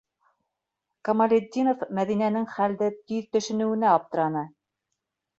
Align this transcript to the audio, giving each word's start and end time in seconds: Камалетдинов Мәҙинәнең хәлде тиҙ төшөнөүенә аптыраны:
Камалетдинов 1.09 1.83
Мәҙинәнең 1.99 2.47
хәлде 2.53 2.87
тиҙ 3.11 3.27
төшөнөүенә 3.35 3.91
аптыраны: 3.99 4.43